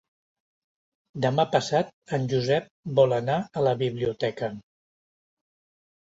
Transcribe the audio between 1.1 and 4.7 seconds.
Demà passat en Josep vol anar a la biblioteca.